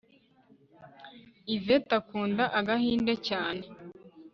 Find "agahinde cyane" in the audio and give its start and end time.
2.59-3.63